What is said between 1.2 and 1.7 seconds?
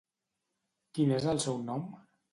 el seu